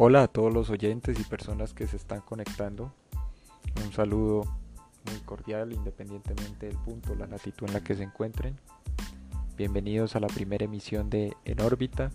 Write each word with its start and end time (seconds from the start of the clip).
Hola 0.00 0.22
a 0.22 0.28
todos 0.28 0.54
los 0.54 0.70
oyentes 0.70 1.18
y 1.18 1.24
personas 1.24 1.74
que 1.74 1.88
se 1.88 1.96
están 1.96 2.20
conectando. 2.20 2.92
Un 3.84 3.92
saludo 3.92 4.44
muy 5.10 5.18
cordial 5.24 5.72
independientemente 5.72 6.66
del 6.66 6.76
punto, 6.76 7.16
la 7.16 7.26
latitud 7.26 7.66
en 7.66 7.74
la 7.74 7.80
que 7.82 7.96
se 7.96 8.04
encuentren. 8.04 8.60
Bienvenidos 9.56 10.14
a 10.14 10.20
la 10.20 10.28
primera 10.28 10.66
emisión 10.66 11.10
de 11.10 11.36
En 11.44 11.60
órbita. 11.60 12.12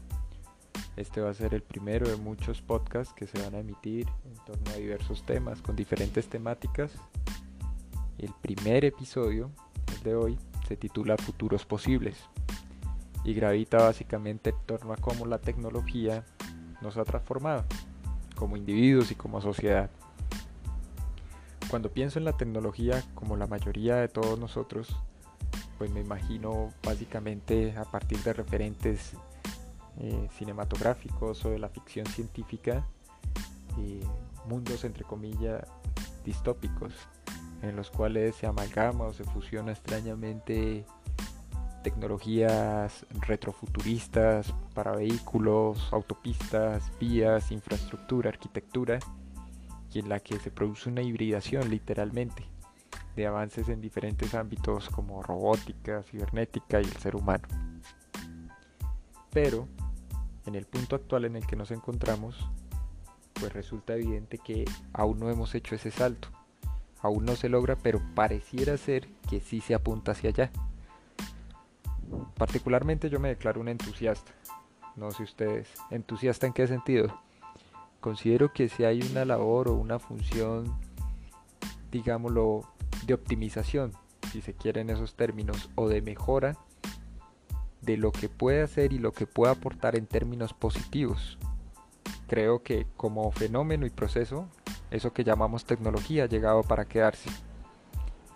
Este 0.95 1.19
va 1.19 1.31
a 1.31 1.33
ser 1.33 1.54
el 1.54 1.61
primero 1.61 2.07
de 2.07 2.15
muchos 2.15 2.61
podcasts 2.61 3.13
que 3.13 3.27
se 3.27 3.43
van 3.43 3.54
a 3.54 3.59
emitir 3.59 4.07
en 4.27 4.36
torno 4.45 4.71
a 4.71 4.75
diversos 4.77 5.25
temas 5.25 5.61
con 5.61 5.75
diferentes 5.75 6.29
temáticas. 6.29 6.93
El 8.18 8.31
primer 8.41 8.86
episodio, 8.86 9.52
el 9.93 10.04
de 10.04 10.15
hoy, 10.15 10.39
se 10.70 10.77
titula 10.77 11.18
Futuros 11.18 11.65
Posibles 11.65 12.15
y 13.25 13.34
gravita 13.34 13.79
básicamente 13.79 14.52
en 14.52 14.65
torno 14.65 14.93
a 14.93 14.97
cómo 14.97 15.25
la 15.25 15.39
tecnología 15.39 16.23
nos 16.83 16.97
ha 16.97 17.05
transformado 17.05 17.63
como 18.35 18.57
individuos 18.57 19.09
y 19.11 19.15
como 19.15 19.41
sociedad. 19.41 19.89
Cuando 21.69 21.91
pienso 21.91 22.19
en 22.19 22.25
la 22.25 22.33
tecnología, 22.33 23.03
como 23.15 23.35
la 23.35 23.47
mayoría 23.47 23.95
de 23.95 24.07
todos 24.07 24.37
nosotros, 24.37 24.95
pues 25.77 25.89
me 25.89 26.01
imagino 26.01 26.71
básicamente 26.83 27.75
a 27.77 27.85
partir 27.85 28.19
de 28.19 28.33
referentes 28.33 29.13
eh, 29.99 30.27
cinematográficos 30.37 31.43
o 31.45 31.49
de 31.49 31.59
la 31.59 31.69
ficción 31.69 32.05
científica, 32.05 32.85
eh, 33.79 34.01
mundos 34.47 34.84
entre 34.84 35.03
comillas 35.03 35.65
distópicos, 36.23 36.93
en 37.61 37.75
los 37.75 37.89
cuales 37.89 38.35
se 38.35 38.45
amalgama 38.45 39.05
o 39.05 39.13
se 39.13 39.23
fusiona 39.23 39.71
extrañamente 39.71 40.85
tecnologías 41.83 43.05
retrofuturistas 43.21 44.53
para 44.73 44.95
vehículos, 44.95 45.90
autopistas, 45.91 46.91
vías, 46.99 47.51
infraestructura, 47.51 48.29
arquitectura, 48.29 48.99
y 49.93 49.99
en 49.99 50.09
la 50.09 50.20
que 50.20 50.40
se 50.40 50.49
produce 50.49 50.90
una 50.90 51.01
hibridación 51.01 51.70
literalmente 51.70 52.45
de 53.15 53.27
avances 53.27 53.70
en 53.70 53.79
diferentes 53.79 54.34
ámbitos 54.34 54.90
como 54.90 55.21
robótica, 55.21 56.01
cibernética 56.03 56.81
y 56.81 56.85
el 56.85 56.98
ser 56.98 57.15
humano. 57.15 57.48
Pero, 59.29 59.68
en 60.45 60.55
el 60.55 60.65
punto 60.65 60.95
actual 60.95 61.25
en 61.25 61.35
el 61.35 61.45
que 61.45 61.55
nos 61.55 61.71
encontramos, 61.71 62.49
pues 63.34 63.53
resulta 63.53 63.93
evidente 63.93 64.40
que 64.40 64.66
aún 64.94 65.19
no 65.19 65.29
hemos 65.29 65.53
hecho 65.53 65.75
ese 65.75 65.91
salto. 65.91 66.29
Aún 67.01 67.25
no 67.25 67.35
se 67.35 67.50
logra, 67.50 67.75
pero 67.75 68.01
pareciera 68.16 68.78
ser 68.78 69.07
que 69.29 69.41
sí 69.41 69.62
se 69.62 69.75
apunta 69.75 70.13
hacia 70.13 70.29
allá. 70.29 70.51
Particularmente 72.38 73.09
yo 73.09 73.19
me 73.19 73.29
declaro 73.29 73.62
un 73.62 73.67
entusiasta. 73.67 74.31
No 74.95 75.12
sé 75.12 75.23
ustedes. 75.23 75.69
¿Entusiasta 75.89 76.47
en 76.47 76.53
qué 76.53 76.67
sentido? 76.67 77.19
Considero 78.00 78.51
que 78.51 78.69
si 78.69 78.84
hay 78.84 79.01
una 79.01 79.25
labor 79.25 79.69
o 79.69 79.75
una 79.75 80.00
función, 80.00 80.78
digámoslo, 81.91 82.63
de 83.06 83.13
optimización, 83.13 83.94
si 84.31 84.41
se 84.41 84.53
quieren 84.53 84.90
esos 84.90 85.16
términos, 85.16 85.69
o 85.75 85.88
de 85.88 86.01
mejora 86.01 86.57
de 87.81 87.97
lo 87.97 88.12
que 88.12 88.29
puede 88.29 88.62
hacer 88.62 88.94
y 88.94 89.00
lo 89.00 89.12
que 89.12 89.28
puede 89.28 89.51
aportar 89.51 89.97
en 89.97 90.07
términos 90.07 90.53
positivos. 90.53 91.38
Creo 92.28 92.63
que 92.63 92.88
como 92.97 93.29
fenómeno 93.31 93.85
y 93.85 93.90
proceso, 93.90 94.47
eso 94.90 95.13
que 95.13 95.23
llamamos 95.23 95.66
tecnología 95.66 96.23
ha 96.23 96.28
llegado 96.28 96.63
para 96.63 96.85
quedarse 96.85 97.29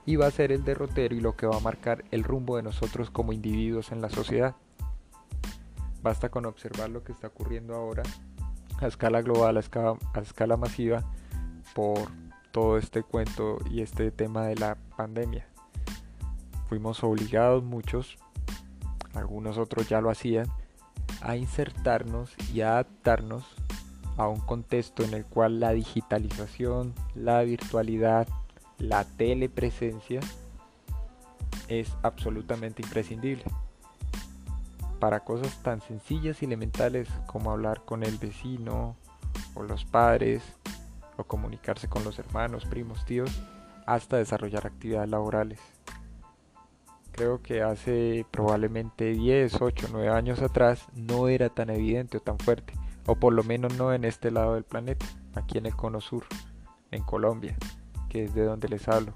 y 0.08 0.16
va 0.16 0.26
a 0.26 0.32
ser 0.32 0.54
el 0.54 0.64
derrotero 0.64 1.14
y 1.14 1.20
lo 1.20 1.36
que 1.36 1.46
va 1.46 1.58
a 1.58 1.60
marcar 1.60 2.06
el 2.12 2.24
rumbo 2.24 2.56
de 2.56 2.64
nosotros 2.64 3.12
como 3.12 3.34
individuos 3.34 3.92
en 3.92 4.02
la 4.02 4.10
sociedad. 4.10 4.56
Basta 6.02 6.30
con 6.30 6.46
observar 6.46 6.90
lo 6.90 7.04
que 7.04 7.12
está 7.12 7.28
ocurriendo 7.28 7.76
ahora 7.76 8.04
a 8.80 8.88
escala 8.88 9.22
global, 9.22 9.58
a 9.58 10.22
escala, 10.22 10.56
masiva, 10.56 11.04
por 11.76 12.00
todo 12.52 12.78
este 12.78 13.04
cuento 13.04 13.58
y 13.70 13.82
este 13.82 14.10
tema 14.12 14.46
de 14.46 14.56
la 14.56 14.78
pandemia. 14.96 15.46
Fuimos 16.70 17.04
obligados 17.04 17.66
muchos, 17.66 18.17
algunos 19.14 19.58
otros 19.58 19.90
ya 19.90 20.00
lo 20.00 20.10
hacían, 20.10 20.48
a 21.22 21.36
insertarnos 21.36 22.34
y 22.54 22.62
a 22.62 22.73
adaptarnos 22.73 23.44
a 24.16 24.30
un 24.30 24.40
contexto 24.40 25.04
en 25.04 25.14
el 25.14 25.26
cual 25.26 25.60
la 25.60 25.72
digitalización, 25.72 26.94
la 27.14 27.42
virtualidad, 27.42 28.26
la 28.80 29.04
telepresencia 29.05 30.20
es 31.67 31.92
absolutamente 32.04 32.82
imprescindible 32.82 33.43
para 34.99 35.21
cosas 35.21 35.61
tan 35.61 35.82
sencillas 35.82 36.42
y 36.42 36.45
elementales 36.45 37.08
como 37.27 37.52
hablar 37.52 37.83
con 37.86 38.04
el 38.04 38.17
vecino 38.17 38.95
o 39.54 39.64
los 39.64 39.86
padres 39.86 40.42
o 41.17 41.23
comunicarse 41.23 41.87
con 41.87 42.04
los 42.04 42.20
hermanos, 42.20 42.66
primos, 42.66 43.05
tíos, 43.05 43.42
hasta 43.86 44.17
desarrollar 44.17 44.66
actividades 44.66 45.10
laborales. 45.10 45.60
Creo 47.11 47.42
que 47.42 47.64
hace 47.64 48.26
probablemente 48.30 49.14
10, 49.14 49.61
8, 49.61 49.87
9 49.92 50.10
años 50.10 50.42
atrás 50.42 50.86
no 50.93 51.27
era 51.27 51.49
tan 51.49 51.71
evidente 51.71 52.17
o 52.17 52.21
tan 52.21 52.37
fuerte, 52.37 52.73
o 53.08 53.16
por 53.16 53.33
lo 53.33 53.43
menos 53.43 53.76
no 53.76 53.93
en 53.93 54.05
este 54.05 54.30
lado 54.30 54.54
del 54.54 54.64
planeta, 54.64 55.05
aquí 55.33 55.58
en 55.58 55.66
el 55.66 55.76
cono 55.76 56.02
sur, 56.02 56.26
en 56.92 57.04
Colombia 57.04 57.58
que 58.10 58.26
es 58.26 58.34
de 58.34 58.44
donde 58.44 58.70
les 58.70 58.88
hablo. 58.88 59.14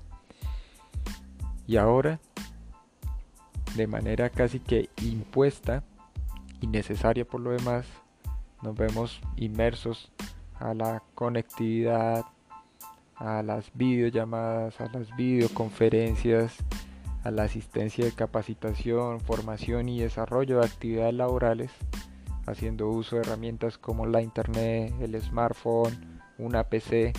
Y 1.68 1.78
ahora, 1.78 2.20
de 3.76 3.88
manera 3.88 4.30
casi 4.30 4.60
que 4.60 4.90
impuesta 5.02 5.84
y 6.60 6.68
necesaria 6.68 7.26
por 7.26 7.42
lo 7.42 7.52
demás, 7.52 7.86
nos 8.62 8.76
vemos 8.76 9.22
inmersos 9.38 10.12
a 10.60 10.74
la 10.74 11.02
conectividad, 11.16 12.26
a 13.16 13.42
las 13.44 13.72
videollamadas, 13.74 14.80
a 14.82 14.88
las 14.88 15.16
videoconferencias, 15.16 16.58
a 17.24 17.32
la 17.32 17.44
asistencia 17.44 18.06
de 18.06 18.12
capacitación, 18.12 19.20
formación 19.20 19.90
y 19.90 20.00
desarrollo 20.00 20.60
de 20.60 20.66
actividades 20.66 21.14
laborales, 21.14 21.72
haciendo 22.46 22.90
uso 22.90 23.16
de 23.16 23.22
herramientas 23.22 23.78
como 23.78 24.06
la 24.06 24.22
internet, 24.22 24.94
el 25.02 25.20
smartphone, 25.22 26.22
una 26.38 26.64
PC 26.64 27.14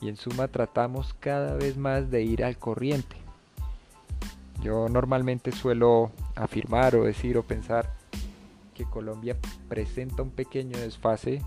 y 0.00 0.08
en 0.08 0.16
suma 0.16 0.48
tratamos 0.48 1.14
cada 1.14 1.54
vez 1.54 1.76
más 1.76 2.10
de 2.10 2.22
ir 2.22 2.44
al 2.44 2.58
corriente. 2.58 3.16
Yo 4.62 4.88
normalmente 4.88 5.52
suelo 5.52 6.10
afirmar 6.34 6.96
o 6.96 7.04
decir 7.04 7.38
o 7.38 7.42
pensar 7.42 7.94
que 8.74 8.84
Colombia 8.84 9.36
presenta 9.68 10.22
un 10.22 10.30
pequeño 10.30 10.78
desfase 10.78 11.42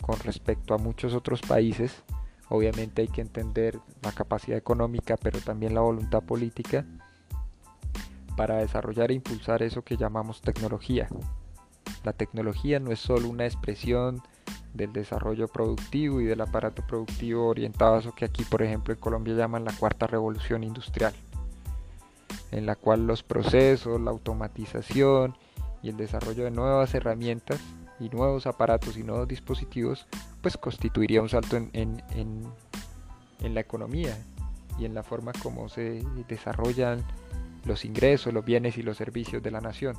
con 0.00 0.18
respecto 0.20 0.74
a 0.74 0.78
muchos 0.78 1.14
otros 1.14 1.40
países. 1.40 2.02
Obviamente 2.48 3.02
hay 3.02 3.08
que 3.08 3.22
entender 3.22 3.80
la 4.02 4.12
capacidad 4.12 4.58
económica, 4.58 5.16
pero 5.16 5.40
también 5.40 5.74
la 5.74 5.80
voluntad 5.80 6.22
política 6.22 6.84
para 8.36 8.56
desarrollar 8.56 9.10
e 9.10 9.14
impulsar 9.14 9.62
eso 9.62 9.82
que 9.82 9.96
llamamos 9.96 10.40
tecnología. 10.40 11.08
La 12.02 12.12
tecnología 12.12 12.80
no 12.80 12.92
es 12.92 12.98
solo 12.98 13.28
una 13.28 13.46
expresión 13.46 14.20
del 14.74 14.92
desarrollo 14.92 15.48
productivo 15.48 16.20
y 16.20 16.24
del 16.24 16.40
aparato 16.40 16.82
productivo 16.86 17.46
orientado 17.46 17.94
a 17.94 18.00
eso 18.00 18.12
que 18.12 18.24
aquí 18.24 18.44
por 18.44 18.62
ejemplo 18.62 18.92
en 18.92 19.00
Colombia 19.00 19.34
llaman 19.34 19.64
la 19.64 19.72
cuarta 19.72 20.06
revolución 20.06 20.64
industrial, 20.64 21.14
en 22.50 22.66
la 22.66 22.74
cual 22.74 23.06
los 23.06 23.22
procesos, 23.22 24.00
la 24.00 24.10
automatización 24.10 25.36
y 25.82 25.90
el 25.90 25.96
desarrollo 25.96 26.44
de 26.44 26.50
nuevas 26.50 26.94
herramientas 26.94 27.60
y 28.00 28.08
nuevos 28.08 28.46
aparatos 28.46 28.96
y 28.96 29.04
nuevos 29.04 29.28
dispositivos 29.28 30.06
pues 30.42 30.56
constituiría 30.56 31.22
un 31.22 31.28
salto 31.28 31.56
en, 31.56 31.70
en, 31.72 32.02
en 33.40 33.54
la 33.54 33.60
economía 33.60 34.18
y 34.78 34.84
en 34.84 34.94
la 34.94 35.04
forma 35.04 35.32
como 35.40 35.68
se 35.68 36.02
desarrollan 36.28 37.04
los 37.64 37.84
ingresos, 37.84 38.34
los 38.34 38.44
bienes 38.44 38.76
y 38.76 38.82
los 38.82 38.96
servicios 38.96 39.42
de 39.42 39.52
la 39.52 39.60
nación 39.60 39.96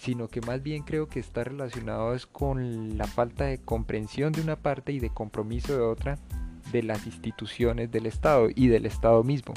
sino 0.00 0.28
que 0.28 0.40
más 0.40 0.62
bien 0.62 0.82
creo 0.82 1.08
que 1.08 1.20
está 1.20 1.44
relacionado 1.44 2.14
es 2.14 2.26
con 2.26 2.96
la 2.96 3.06
falta 3.06 3.44
de 3.44 3.58
comprensión 3.58 4.32
de 4.32 4.40
una 4.40 4.56
parte 4.56 4.92
y 4.92 4.98
de 4.98 5.10
compromiso 5.10 5.76
de 5.76 5.82
otra 5.82 6.18
de 6.72 6.82
las 6.82 7.04
instituciones 7.04 7.90
del 7.90 8.06
Estado 8.06 8.48
y 8.54 8.68
del 8.68 8.86
Estado 8.86 9.22
mismo. 9.22 9.52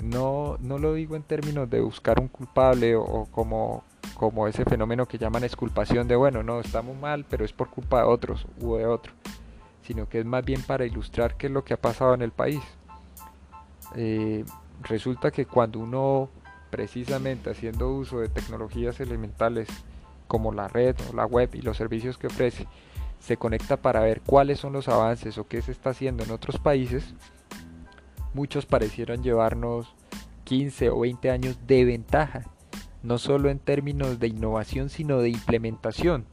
No, 0.00 0.58
no 0.60 0.78
lo 0.78 0.94
digo 0.94 1.16
en 1.16 1.24
términos 1.24 1.68
de 1.68 1.80
buscar 1.80 2.20
un 2.20 2.28
culpable 2.28 2.94
o, 2.94 3.26
como, 3.32 3.82
como 4.14 4.46
ese 4.46 4.64
fenómeno 4.64 5.06
que 5.06 5.18
llaman 5.18 5.42
exculpación 5.42 6.06
de, 6.06 6.14
bueno, 6.14 6.44
no, 6.44 6.60
estamos 6.60 6.96
mal, 6.96 7.24
pero 7.28 7.44
es 7.44 7.52
por 7.52 7.68
culpa 7.68 8.02
de 8.02 8.04
otros 8.04 8.46
u 8.60 8.76
de 8.76 8.86
otro, 8.86 9.12
sino 9.82 10.08
que 10.08 10.20
es 10.20 10.24
más 10.24 10.44
bien 10.44 10.62
para 10.62 10.86
ilustrar 10.86 11.36
qué 11.36 11.48
es 11.48 11.52
lo 11.52 11.64
que 11.64 11.74
ha 11.74 11.80
pasado 11.80 12.14
en 12.14 12.22
el 12.22 12.30
país. 12.30 12.62
Eh, 13.96 14.44
resulta 14.84 15.32
que 15.32 15.46
cuando 15.46 15.80
uno 15.80 16.30
precisamente 16.76 17.48
haciendo 17.48 17.90
uso 17.90 18.20
de 18.20 18.28
tecnologías 18.28 19.00
elementales 19.00 19.66
como 20.28 20.52
la 20.52 20.68
red 20.68 20.94
o 21.08 21.16
la 21.16 21.24
web 21.24 21.48
y 21.54 21.62
los 21.62 21.78
servicios 21.78 22.18
que 22.18 22.26
ofrece, 22.26 22.66
se 23.18 23.38
conecta 23.38 23.78
para 23.78 24.00
ver 24.00 24.20
cuáles 24.20 24.60
son 24.60 24.74
los 24.74 24.86
avances 24.86 25.38
o 25.38 25.48
qué 25.48 25.62
se 25.62 25.72
está 25.72 25.90
haciendo 25.90 26.22
en 26.22 26.32
otros 26.32 26.58
países, 26.58 27.14
muchos 28.34 28.66
parecieron 28.66 29.22
llevarnos 29.22 29.94
15 30.44 30.90
o 30.90 31.00
20 31.00 31.30
años 31.30 31.58
de 31.66 31.86
ventaja, 31.86 32.42
no 33.02 33.16
solo 33.16 33.48
en 33.48 33.58
términos 33.58 34.18
de 34.18 34.26
innovación, 34.26 34.90
sino 34.90 35.20
de 35.20 35.30
implementación. 35.30 36.26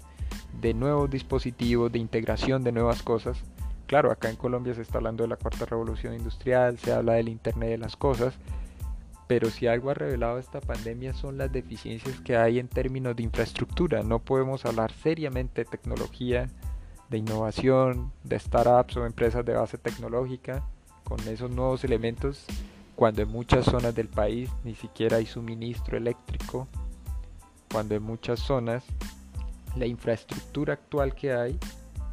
de 0.59 0.73
nuevos 0.73 1.09
dispositivos, 1.09 1.91
de 1.91 1.99
integración 1.99 2.63
de 2.63 2.73
nuevas 2.73 3.01
cosas. 3.01 3.43
Claro, 3.87 4.11
acá 4.11 4.29
en 4.29 4.35
Colombia 4.35 4.73
se 4.73 4.81
está 4.81 4.97
hablando 4.97 5.23
de 5.23 5.29
la 5.29 5.35
cuarta 5.37 5.65
revolución 5.65 6.13
industrial, 6.13 6.77
se 6.77 6.91
habla 6.91 7.13
del 7.13 7.29
Internet 7.29 7.69
de 7.69 7.77
las 7.77 7.95
Cosas, 7.97 8.37
pero 9.33 9.49
si 9.49 9.65
algo 9.65 9.89
ha 9.89 9.95
revelado 9.95 10.37
esta 10.37 10.61
pandemia 10.61 11.11
son 11.15 11.39
las 11.39 11.51
deficiencias 11.51 12.21
que 12.21 12.37
hay 12.37 12.59
en 12.59 12.67
términos 12.67 13.15
de 13.15 13.23
infraestructura. 13.23 14.03
No 14.03 14.19
podemos 14.19 14.63
hablar 14.63 14.91
seriamente 14.91 15.63
de 15.63 15.71
tecnología, 15.71 16.51
de 17.09 17.17
innovación, 17.17 18.11
de 18.23 18.37
startups 18.37 18.95
o 18.97 19.07
empresas 19.07 19.43
de 19.43 19.53
base 19.53 19.79
tecnológica 19.79 20.63
con 21.03 21.19
esos 21.21 21.49
nuevos 21.49 21.83
elementos 21.83 22.45
cuando 22.95 23.23
en 23.23 23.29
muchas 23.29 23.65
zonas 23.65 23.95
del 23.95 24.07
país 24.07 24.51
ni 24.63 24.75
siquiera 24.75 25.17
hay 25.17 25.25
suministro 25.25 25.97
eléctrico, 25.97 26.67
cuando 27.71 27.95
en 27.95 28.03
muchas 28.03 28.39
zonas 28.39 28.83
la 29.75 29.87
infraestructura 29.87 30.75
actual 30.75 31.15
que 31.15 31.33
hay 31.33 31.57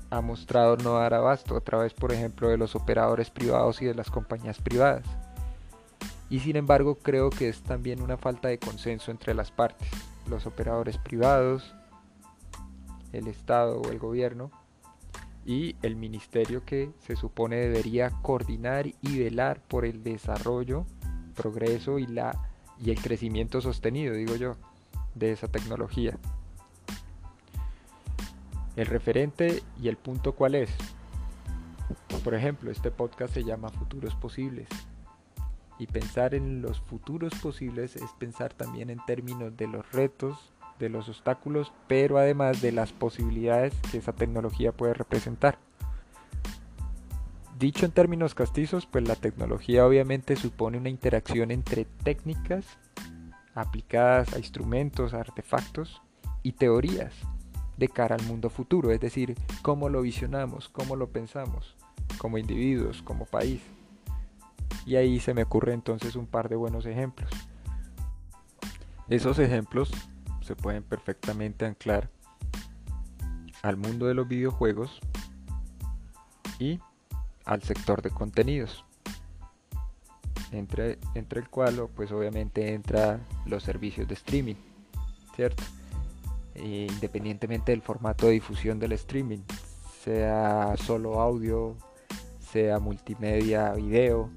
ha 0.09 0.23
mostrado 0.23 0.79
no 0.79 0.95
dar 0.95 1.13
abasto 1.13 1.55
a 1.55 1.61
través, 1.61 1.93
por 1.93 2.15
ejemplo, 2.15 2.49
de 2.49 2.57
los 2.57 2.75
operadores 2.75 3.29
privados 3.29 3.83
y 3.83 3.85
de 3.85 3.95
las 3.95 4.11
compañías 4.11 4.59
privadas. 4.59 5.05
Y 6.31 6.39
sin 6.41 6.57
embargo 6.57 6.95
creo 6.95 7.29
que 7.29 7.49
es 7.49 7.61
también 7.63 8.01
una 8.01 8.17
falta 8.17 8.49
de 8.49 8.59
consenso 8.59 9.11
entre 9.11 9.35
las 9.35 9.51
partes, 9.51 9.89
los 10.29 10.47
operadores 10.47 10.97
privados, 10.97 11.75
el 13.13 13.27
Estado 13.27 13.81
o 13.81 13.91
el 13.91 13.99
gobierno, 13.99 14.53
y 15.45 15.75
el 15.83 15.97
ministerio 15.97 16.65
que 16.65 16.91
se 17.01 17.17
supone 17.17 17.57
debería 17.57 18.11
coordinar 18.23 18.87
y 18.87 19.19
velar 19.19 19.61
por 19.61 19.85
el 19.85 20.05
desarrollo, 20.05 20.87
progreso 21.35 21.99
y, 21.99 22.07
la, 22.07 22.53
y 22.79 22.91
el 22.91 23.01
crecimiento 23.01 23.61
sostenido, 23.61 24.15
digo 24.15 24.37
yo, 24.37 24.57
de 25.15 25.33
esa 25.33 25.49
tecnología. 25.49 26.17
El 28.77 28.87
referente 28.87 29.63
y 29.83 29.89
el 29.89 29.97
punto 29.97 30.35
cuál 30.35 30.55
es. 30.55 30.71
Por 32.23 32.35
ejemplo, 32.35 32.71
este 32.71 32.91
podcast 32.91 33.35
se 33.35 33.43
llama 33.43 33.71
Futuros 33.71 34.15
Posibles. 34.15 34.69
Y 35.81 35.87
pensar 35.87 36.35
en 36.35 36.61
los 36.61 36.79
futuros 36.79 37.33
posibles 37.37 37.97
es 37.97 38.13
pensar 38.19 38.53
también 38.53 38.91
en 38.91 39.03
términos 39.07 39.57
de 39.57 39.67
los 39.67 39.91
retos 39.93 40.53
de 40.79 40.91
los 40.91 41.09
obstáculos, 41.09 41.73
pero 41.89 42.19
además 42.19 42.61
de 42.61 42.71
las 42.71 42.93
posibilidades 42.93 43.75
que 43.91 43.99
esa 43.99 44.13
tecnología 44.13 44.73
puede 44.73 44.93
representar. 44.93 45.59
Dicho 47.59 47.87
en 47.87 47.93
términos 47.93 48.35
castizos, 48.35 48.87
pues 48.87 49.09
la 49.09 49.17
tecnología 49.17 49.87
obviamente 49.87 50.37
supone 50.37 50.77
una 50.77 50.91
interacción 50.91 51.51
entre 51.51 51.87
técnicas 52.05 52.79
aplicadas 53.55 54.35
a 54.35 54.39
instrumentos, 54.39 55.15
a 55.15 55.21
artefactos 55.21 56.03
y 56.43 56.53
teorías 56.53 57.15
de 57.79 57.89
cara 57.89 58.17
al 58.17 58.23
mundo 58.25 58.51
futuro, 58.51 58.93
es 58.93 59.01
decir, 59.01 59.35
cómo 59.63 59.89
lo 59.89 60.03
visionamos, 60.03 60.69
cómo 60.69 60.95
lo 60.95 61.09
pensamos, 61.09 61.75
como 62.19 62.37
individuos, 62.37 63.03
como 63.03 63.25
país. 63.25 63.63
Y 64.87 64.97
ahí 64.97 65.21
se 65.21 65.35
me 65.35 65.43
ocurre 65.43 65.73
entonces 65.73 66.17
un 66.17 66.27
par 66.27 66.49
de 66.49 66.57
buenos 66.57 66.87
ejemplos. 66.87 67.31
Esos 69.09 69.39
ejemplos 69.39 69.91
se 70.43 70.57
pueden 70.57 70.83
perfectamente 70.83 71.67
anclar 71.67 72.11
al 73.63 73.77
mundo 73.77 74.07
de 74.07 74.15
los 74.15 74.27
videojuegos 74.27 75.01
y 76.59 76.81
al 77.45 77.63
sector 77.63 78.03
de 78.03 78.11
contenidos 78.11 78.85
entre, 80.53 80.99
entre 81.15 81.41
el 81.41 81.49
cual 81.49 81.89
pues 81.95 82.13
obviamente 82.13 82.73
entra 82.73 83.21
los 83.47 83.63
servicios 83.63 84.09
de 84.09 84.15
streaming 84.15 84.57
cierto 85.35 85.63
e 86.55 86.87
independientemente 86.91 87.73
del 87.73 87.83
formato 87.83 88.27
de 88.27 88.33
difusión 88.33 88.79
del 88.79 88.93
streaming 88.93 89.41
sea 90.03 90.75
solo 90.77 91.21
audio 91.21 91.77
sea 92.39 92.79
multimedia 92.79 93.73
video 93.75 94.31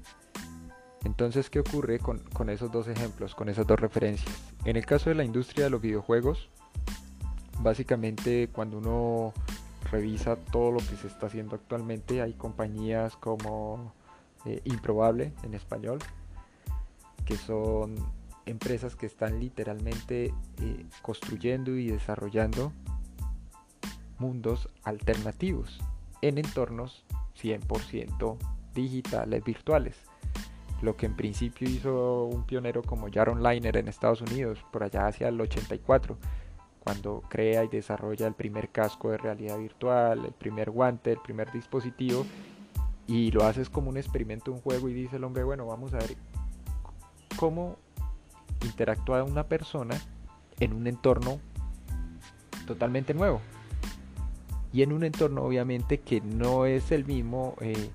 entonces, 1.04 1.50
¿qué 1.50 1.60
ocurre 1.60 1.98
con, 1.98 2.48
esos 2.48 2.72
dos 2.72 2.88
ejemplos, 2.88 3.34
con 3.34 3.50
esas 3.50 3.66
dos 3.66 3.78
referencias? 3.78 4.34
En 4.64 4.76
el 4.76 4.86
caso 4.86 5.10
de 5.10 5.14
la 5.14 5.24
industria 5.24 5.64
de 5.64 5.70
los 5.70 5.82
videojuegos, 5.82 6.48
básicamente 7.60 8.48
cuando 8.50 8.78
uno 8.78 9.34
revisa 9.90 10.36
todo 10.36 10.72
lo 10.72 10.78
que 10.78 10.96
se 10.96 11.06
está 11.06 11.26
haciendo 11.26 11.56
actualmente, 11.56 12.22
hay 12.22 12.32
compañías 12.32 13.16
como 13.16 13.92
eh, 14.46 14.62
Improbable 14.64 15.34
en 15.42 15.52
español, 15.52 15.98
que 17.26 17.36
son 17.36 17.96
empresas 18.46 18.96
que 18.96 19.06
están 19.06 19.40
literalmente 19.40 20.32
eh, 20.60 20.86
construyendo 21.02 21.76
y 21.76 21.88
desarrollando 21.88 22.72
mundos 24.18 24.70
alternativos 24.84 25.80
en 26.22 26.38
entornos 26.38 27.04
100% 27.36 28.38
digitales, 28.74 29.44
virtuales 29.44 29.96
lo 30.84 30.96
que 30.96 31.06
en 31.06 31.16
principio 31.16 31.68
hizo 31.68 32.24
un 32.24 32.44
pionero 32.44 32.82
como 32.82 33.08
Jaron 33.12 33.42
Liner 33.42 33.76
en 33.76 33.88
Estados 33.88 34.20
Unidos, 34.20 34.64
por 34.70 34.84
allá 34.84 35.06
hacia 35.06 35.28
el 35.28 35.40
84, 35.40 36.16
cuando 36.78 37.22
crea 37.28 37.64
y 37.64 37.68
desarrolla 37.68 38.26
el 38.26 38.34
primer 38.34 38.68
casco 38.68 39.10
de 39.10 39.16
realidad 39.16 39.58
virtual, 39.58 40.24
el 40.24 40.32
primer 40.32 40.70
guante, 40.70 41.12
el 41.12 41.20
primer 41.20 41.50
dispositivo, 41.50 42.26
y 43.06 43.30
lo 43.32 43.44
haces 43.44 43.70
como 43.70 43.88
un 43.88 43.96
experimento, 43.96 44.52
un 44.52 44.60
juego, 44.60 44.88
y 44.88 44.94
dice 44.94 45.16
el 45.16 45.24
hombre, 45.24 45.42
bueno, 45.42 45.66
vamos 45.66 45.94
a 45.94 45.98
ver 45.98 46.16
cómo 47.36 47.76
interactúa 48.62 49.24
una 49.24 49.44
persona 49.44 49.98
en 50.60 50.72
un 50.72 50.86
entorno 50.86 51.40
totalmente 52.66 53.14
nuevo. 53.14 53.40
Y 54.72 54.82
en 54.82 54.92
un 54.92 55.04
entorno 55.04 55.42
obviamente 55.42 55.98
que 56.00 56.20
no 56.20 56.66
es 56.66 56.90
el 56.90 57.04
mismo 57.04 57.54
eh, 57.60 57.90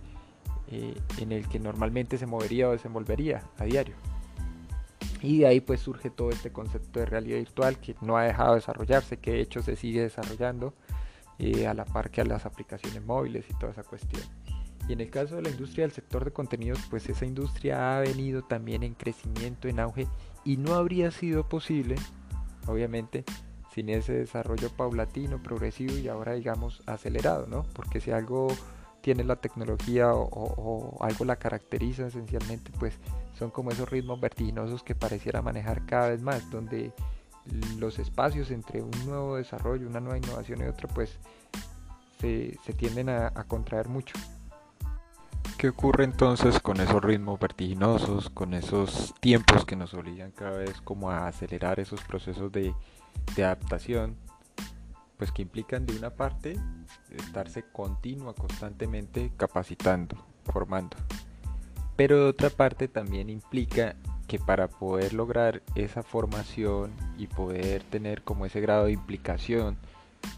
eh, 0.72 0.96
en 1.18 1.32
el 1.32 1.48
que 1.48 1.60
normalmente 1.60 2.18
se 2.18 2.28
movería 2.28 2.70
o 2.70 2.72
desenvolvería 2.72 3.44
a 3.58 3.66
diario. 3.66 3.96
Y 5.22 5.40
de 5.40 5.48
ahí 5.48 5.62
pues 5.62 5.82
surge 5.82 6.10
todo 6.10 6.30
este 6.30 6.52
concepto 6.52 7.00
de 7.00 7.06
realidad 7.06 7.38
virtual 7.38 7.78
que 7.80 7.96
no 8.02 8.18
ha 8.18 8.24
dejado 8.24 8.52
de 8.52 8.60
desarrollarse, 8.60 9.18
que 9.18 9.32
de 9.32 9.42
hecho 9.42 9.62
se 9.62 9.76
sigue 9.76 10.02
desarrollando 10.02 10.74
eh, 11.40 11.68
a 11.68 11.74
la 11.74 11.86
par 11.86 12.12
que 12.12 12.22
a 12.22 12.26
las 12.26 12.46
aplicaciones 12.46 13.04
móviles 13.04 13.46
y 13.50 13.54
toda 13.56 13.72
esa 13.72 13.84
cuestión. 13.84 14.22
Y 14.88 14.94
en 14.94 15.02
el 15.02 15.10
caso 15.10 15.36
de 15.36 15.44
la 15.44 15.50
industria 15.50 15.86
del 15.86 15.92
sector 15.92 16.26
de 16.26 16.32
contenidos, 16.32 16.80
pues 16.90 17.08
esa 17.10 17.26
industria 17.26 17.98
ha 17.98 18.02
venido 18.02 18.44
también 18.44 18.84
en 18.84 18.94
crecimiento, 18.94 19.68
en 19.68 19.80
auge, 19.80 20.08
y 20.44 20.58
no 20.58 20.74
habría 20.76 21.12
sido 21.12 21.48
posible, 21.48 21.96
obviamente, 22.68 23.24
sin 23.74 23.90
ese 23.90 24.14
desarrollo 24.14 24.70
paulatino, 24.70 25.42
progresivo 25.42 25.98
y 25.98 26.08
ahora 26.08 26.34
digamos 26.34 26.82
acelerado, 26.86 27.46
¿no? 27.48 27.64
Porque 27.74 28.02
si 28.02 28.12
algo 28.12 28.48
tiene 29.02 29.24
la 29.24 29.38
tecnología 29.38 30.14
o, 30.14 30.98
algo 31.02 31.26
la 31.26 31.38
caracteriza 31.38 32.08
esencialmente, 32.08 32.72
pues 32.80 32.98
son 33.38 33.52
como 33.52 33.72
esos 33.72 33.90
ritmos 33.90 34.20
vertiginosos 34.20 34.84
que 34.84 34.96
pareciera 34.96 35.42
manejar 35.42 35.86
cada 35.86 36.10
vez 36.10 36.22
más, 36.22 36.50
donde 36.50 36.92
los 37.78 38.00
espacios 38.00 38.52
entre 38.52 38.82
un 38.82 38.92
nuevo 39.06 39.38
desarrollo, 39.38 39.88
una 39.88 40.00
nueva 40.00 40.18
innovación 40.18 40.62
y 40.62 40.64
otra, 40.66 40.88
pues 40.90 41.18
se, 42.20 42.58
tienden 42.78 43.10
a, 43.10 43.32
contraer 43.48 43.88
mucho. 43.88 44.16
¿Qué 45.58 45.70
ocurre 45.70 46.04
entonces 46.04 46.60
con 46.60 46.80
esos 46.80 47.04
ritmos 47.04 47.40
vertiginosos, 47.40 48.30
con 48.30 48.54
esos 48.54 49.14
tiempos 49.20 49.66
que 49.66 49.76
nos 49.76 49.94
obligan 49.94 50.32
cada 50.32 50.58
vez 50.58 50.80
como 50.82 51.12
a 51.12 51.28
acelerar 51.28 51.80
esos 51.80 52.02
procesos 52.04 52.52
de 52.52 52.74
adaptación? 53.38 54.16
Pues 55.20 55.34
que 55.34 55.42
implican 55.42 55.86
de 55.86 55.98
una 55.98 56.12
parte 56.12 56.58
estarse 57.12 57.64
continua, 57.74 58.34
constantemente 58.34 59.34
capacitando, 59.36 60.16
formando. 60.46 60.96
Pero 61.98 62.24
de 62.24 62.30
otra 62.30 62.50
parte 62.50 62.88
también 62.88 63.30
implica 63.30 63.98
que 64.28 64.40
para 64.40 64.70
poder 64.70 65.14
lograr 65.14 65.62
esa 65.76 66.04
formación 66.04 66.94
y 67.18 67.28
poder 67.28 67.84
tener 67.84 68.24
como 68.24 68.46
ese 68.46 68.62
grado 68.62 68.86
de 68.86 68.94
implicación 68.94 69.78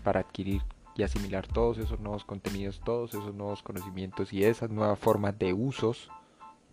para 0.03 0.21
adquirir 0.21 0.63
y 0.95 1.03
asimilar 1.03 1.45
todos 1.45 1.77
esos 1.77 1.99
nuevos 1.99 2.25
contenidos, 2.25 2.81
todos 2.83 3.13
esos 3.13 3.35
nuevos 3.35 3.61
conocimientos 3.61 4.33
y 4.33 4.43
esas 4.43 4.71
nuevas 4.71 4.97
formas 4.97 5.37
de 5.37 5.53
usos 5.53 6.09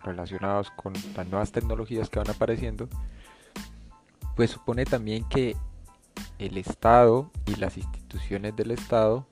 relacionados 0.02 0.70
con 0.70 0.94
las 1.14 1.28
nuevas 1.28 1.52
tecnologías 1.52 2.08
que 2.08 2.20
van 2.20 2.30
apareciendo, 2.30 2.88
pues 4.34 4.52
supone 4.52 4.86
también 4.86 5.28
que 5.28 5.56
el 6.38 6.56
Estado 6.56 7.30
y 7.46 7.56
las 7.56 7.76
instituciones 7.76 7.97
del 8.08 8.70
Estado 8.70 9.26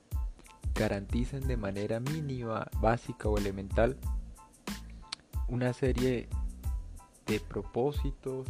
garantizan 0.74 1.46
de 1.46 1.56
manera 1.56 2.00
mínima, 2.00 2.68
básica 2.80 3.28
o 3.28 3.38
elemental 3.38 3.96
una 5.48 5.72
serie 5.72 6.28
de 7.26 7.40
propósitos 7.40 8.46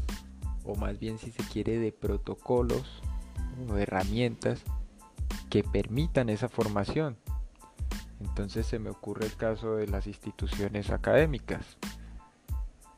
o 0.65 0.75
más 0.75 0.99
bien 0.99 1.19
si 1.19 1.31
se 1.31 1.43
quiere 1.45 1.79
de 1.79 1.93
protocolos 1.93 3.03
o 3.69 3.77
herramientas 3.77 4.63
que 5.49 5.63
permitan 5.63 6.29
esa 6.29 6.49
formación. 6.49 7.17
Entonces 8.21 8.67
se 8.67 8.79
me 8.79 8.91
ocurre 8.91 9.27
el 9.27 9.37
caso 9.37 9.77
de 9.77 9.87
las 9.87 10.07
instituciones 10.07 10.91
académicas, 10.91 11.77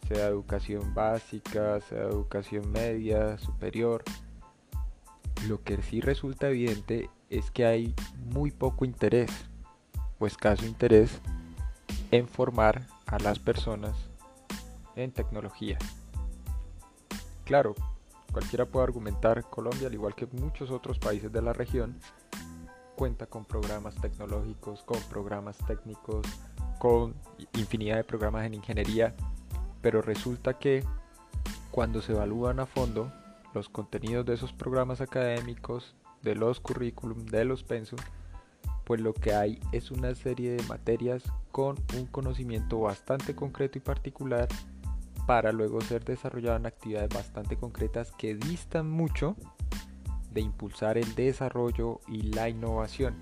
sea 0.08 0.28
educación 0.28 0.94
básica, 0.94 1.80
sea 1.80 2.04
educación 2.04 2.70
media, 2.72 3.36
superior, 3.38 4.02
lo 5.46 5.62
que 5.62 5.80
sí 5.82 6.00
resulta 6.00 6.48
evidente 6.48 7.10
es 7.30 7.50
que 7.50 7.66
hay 7.66 7.94
muy 8.32 8.50
poco 8.50 8.84
interés 8.84 9.30
o 10.18 10.26
escaso 10.26 10.64
interés 10.66 11.20
en 12.10 12.26
formar 12.26 12.86
a 13.06 13.18
las 13.18 13.38
personas 13.38 13.94
en 14.96 15.12
tecnología. 15.12 15.78
Claro, 17.44 17.74
cualquiera 18.32 18.66
puede 18.66 18.84
argumentar, 18.84 19.42
Colombia, 19.48 19.88
al 19.88 19.94
igual 19.94 20.14
que 20.14 20.26
muchos 20.26 20.70
otros 20.70 20.98
países 20.98 21.32
de 21.32 21.42
la 21.42 21.52
región, 21.52 21.98
cuenta 22.96 23.26
con 23.26 23.44
programas 23.44 23.94
tecnológicos, 23.96 24.82
con 24.82 25.00
programas 25.02 25.56
técnicos, 25.66 26.26
con 26.78 27.14
infinidad 27.54 27.96
de 27.96 28.04
programas 28.04 28.44
en 28.44 28.54
ingeniería, 28.54 29.14
pero 29.80 30.02
resulta 30.02 30.58
que 30.58 30.84
cuando 31.70 32.02
se 32.02 32.12
evalúan 32.12 32.60
a 32.60 32.66
fondo 32.66 33.12
los 33.54 33.68
contenidos 33.68 34.26
de 34.26 34.34
esos 34.34 34.52
programas 34.52 35.00
académicos, 35.00 35.94
de 36.22 36.34
los 36.34 36.60
currículum, 36.60 37.26
de 37.26 37.44
los 37.44 37.62
pensum, 37.64 37.98
pues 38.84 39.00
lo 39.00 39.12
que 39.12 39.34
hay 39.34 39.60
es 39.72 39.90
una 39.90 40.14
serie 40.14 40.52
de 40.52 40.62
materias 40.64 41.22
con 41.52 41.76
un 41.96 42.06
conocimiento 42.06 42.80
bastante 42.80 43.34
concreto 43.34 43.78
y 43.78 43.82
particular 43.82 44.48
para 45.26 45.52
luego 45.52 45.82
ser 45.82 46.04
desarrollado 46.04 46.56
en 46.56 46.64
actividades 46.66 47.10
bastante 47.10 47.56
concretas 47.56 48.12
que 48.12 48.34
distan 48.34 48.90
mucho 48.90 49.36
de 50.32 50.40
impulsar 50.40 50.96
el 50.96 51.14
desarrollo 51.14 52.00
y 52.08 52.22
la 52.22 52.48
innovación. 52.48 53.14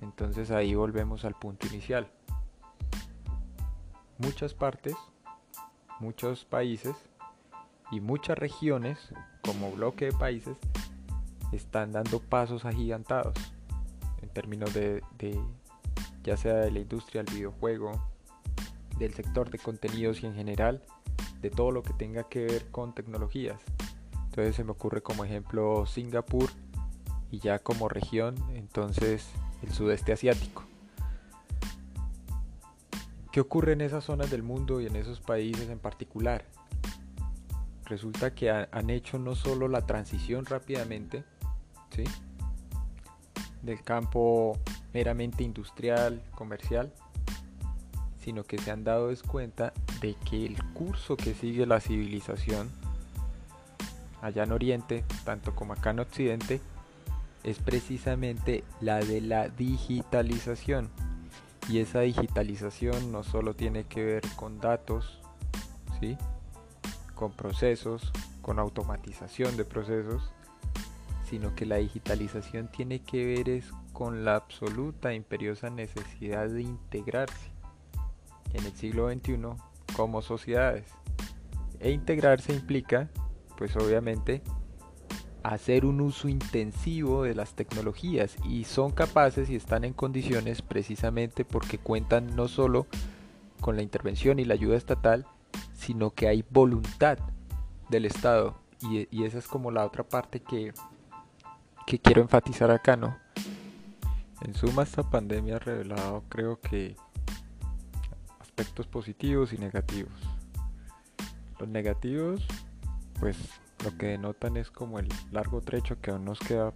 Entonces 0.00 0.50
ahí 0.50 0.74
volvemos 0.74 1.24
al 1.24 1.34
punto 1.34 1.68
inicial. 1.68 2.08
Muchas 4.18 4.54
partes, 4.54 4.96
muchos 6.00 6.44
países 6.44 6.96
y 7.92 8.00
muchas 8.00 8.36
regiones 8.36 8.98
como 9.42 9.70
bloque 9.70 10.06
de 10.06 10.12
países 10.12 10.56
están 11.52 11.92
dando 11.92 12.20
pasos 12.20 12.64
agigantados 12.64 13.34
en 14.22 14.28
términos 14.28 14.72
de, 14.74 15.02
de 15.18 15.40
ya 16.22 16.36
sea 16.36 16.54
de 16.54 16.70
la 16.70 16.80
industria 16.80 17.22
del 17.22 17.34
videojuego, 17.34 17.92
del 18.98 19.14
sector 19.14 19.50
de 19.50 19.58
contenidos 19.58 20.22
y 20.22 20.26
en 20.26 20.34
general 20.34 20.82
de 21.40 21.50
todo 21.50 21.70
lo 21.70 21.82
que 21.82 21.92
tenga 21.92 22.24
que 22.24 22.44
ver 22.44 22.70
con 22.70 22.94
tecnologías. 22.94 23.60
Entonces 24.26 24.56
se 24.56 24.64
me 24.64 24.72
ocurre 24.72 25.02
como 25.02 25.24
ejemplo 25.24 25.86
Singapur 25.86 26.50
y 27.30 27.38
ya 27.38 27.58
como 27.58 27.88
región 27.88 28.34
entonces 28.54 29.30
el 29.62 29.72
sudeste 29.72 30.12
asiático. 30.12 30.64
¿Qué 33.32 33.40
ocurre 33.40 33.72
en 33.72 33.82
esas 33.82 34.04
zonas 34.04 34.30
del 34.30 34.42
mundo 34.42 34.80
y 34.80 34.86
en 34.86 34.96
esos 34.96 35.20
países 35.20 35.68
en 35.68 35.78
particular? 35.78 36.44
Resulta 37.84 38.34
que 38.34 38.50
han 38.50 38.90
hecho 38.90 39.18
no 39.18 39.34
solo 39.34 39.68
la 39.68 39.86
transición 39.86 40.46
rápidamente, 40.46 41.22
del 43.62 43.82
campo 43.82 44.58
meramente 44.92 45.42
industrial, 45.42 46.22
comercial, 46.34 46.92
sino 48.22 48.44
que 48.44 48.58
se 48.58 48.70
han 48.70 48.84
dado 48.84 49.10
cuenta 49.28 49.72
de 50.00 50.14
que 50.28 50.46
el 50.46 50.62
curso 50.72 51.16
que 51.16 51.34
sigue 51.34 51.66
la 51.66 51.80
civilización 51.80 52.70
allá 54.22 54.44
en 54.44 54.52
Oriente, 54.52 55.04
tanto 55.24 55.54
como 55.54 55.72
acá 55.72 55.90
en 55.90 56.00
Occidente, 56.00 56.60
es 57.44 57.58
precisamente 57.58 58.64
la 58.80 58.98
de 58.98 59.20
la 59.20 59.48
digitalización. 59.48 60.90
Y 61.68 61.78
esa 61.78 62.00
digitalización 62.00 63.12
no 63.12 63.22
solo 63.22 63.54
tiene 63.54 63.84
que 63.84 64.04
ver 64.04 64.22
con 64.36 64.60
datos, 64.60 65.20
¿sí? 66.00 66.16
con 67.14 67.32
procesos, 67.32 68.12
con 68.42 68.58
automatización 68.58 69.56
de 69.56 69.64
procesos, 69.64 70.30
sino 71.28 71.54
que 71.54 71.66
la 71.66 71.76
digitalización 71.76 72.68
tiene 72.68 73.00
que 73.00 73.24
ver 73.24 73.48
es 73.48 73.72
con 73.92 74.24
la 74.24 74.36
absoluta 74.36 75.12
e 75.12 75.16
imperiosa 75.16 75.70
necesidad 75.70 76.48
de 76.48 76.62
integrarse 76.62 77.50
en 78.54 78.64
el 78.64 78.72
siglo 78.72 79.10
XXI 79.10 79.38
como 79.94 80.22
sociedades. 80.22 80.86
E 81.80 81.90
integrarse 81.90 82.52
implica, 82.52 83.10
pues 83.56 83.76
obviamente, 83.76 84.42
hacer 85.42 85.84
un 85.84 86.00
uso 86.00 86.28
intensivo 86.28 87.22
de 87.22 87.34
las 87.34 87.54
tecnologías 87.54 88.36
y 88.44 88.64
son 88.64 88.92
capaces 88.92 89.50
y 89.50 89.56
están 89.56 89.84
en 89.84 89.92
condiciones 89.92 90.62
precisamente 90.62 91.44
porque 91.44 91.78
cuentan 91.78 92.34
no 92.34 92.48
solo 92.48 92.86
con 93.60 93.76
la 93.76 93.82
intervención 93.82 94.38
y 94.38 94.44
la 94.44 94.54
ayuda 94.54 94.76
estatal, 94.76 95.26
sino 95.74 96.10
que 96.10 96.28
hay 96.28 96.44
voluntad 96.50 97.18
del 97.88 98.04
Estado 98.04 98.56
y, 98.80 99.08
y 99.10 99.24
esa 99.24 99.38
es 99.38 99.46
como 99.46 99.70
la 99.70 99.86
otra 99.86 100.04
parte 100.04 100.40
que, 100.40 100.72
que 101.86 102.00
quiero 102.00 102.20
enfatizar 102.20 102.70
acá, 102.70 102.96
¿no? 102.96 103.16
En 104.42 104.54
suma, 104.54 104.82
esta 104.82 105.08
pandemia 105.08 105.56
ha 105.56 105.60
revelado, 105.60 106.24
creo 106.28 106.60
que, 106.60 106.96
aspectos 108.40 108.86
positivos 108.86 109.52
y 109.52 109.58
negativos. 109.58 110.12
Los 111.58 111.68
negativos, 111.68 112.46
pues 113.18 113.38
lo 113.84 113.96
que 113.96 114.06
denotan 114.06 114.56
es 114.56 114.70
como 114.70 114.98
el 114.98 115.08
largo 115.30 115.60
trecho 115.60 116.00
que 116.00 116.10
aún 116.10 116.24
nos 116.24 116.38
queda 116.40 116.74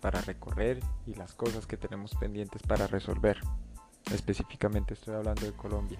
para 0.00 0.20
recorrer 0.22 0.80
y 1.06 1.14
las 1.14 1.34
cosas 1.34 1.66
que 1.66 1.76
tenemos 1.76 2.14
pendientes 2.14 2.62
para 2.62 2.86
resolver. 2.86 3.38
Específicamente 4.12 4.94
estoy 4.94 5.14
hablando 5.14 5.44
de 5.44 5.52
Colombia. 5.52 5.98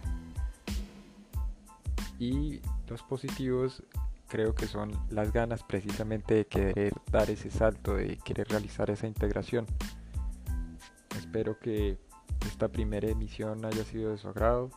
Y 2.19 2.61
los 2.87 3.03
positivos 3.03 3.83
creo 4.31 4.55
que 4.55 4.67
son 4.67 4.93
las 5.11 5.33
ganas 5.33 5.65
precisamente 5.65 6.35
de 6.35 6.47
querer 6.47 6.95
dar 7.11 7.29
ese 7.29 7.51
salto, 7.51 7.97
de 7.97 8.17
querer 8.19 8.49
realizar 8.49 8.89
esa 8.89 9.07
integración. 9.07 9.67
Espero 11.19 11.59
que 11.59 11.99
esta 12.47 12.69
primera 12.69 13.09
emisión 13.09 13.65
haya 13.65 13.85
sido 13.85 14.13
de 14.13 14.19
su 14.19 14.29
agrado 14.29 14.71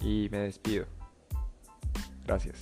y 0.00 0.28
me 0.30 0.38
despido. 0.38 0.86
Gracias. 2.24 2.58